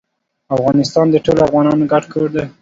[0.55, 2.43] افغانستان د ټولو افغانانو ګډ کور دی.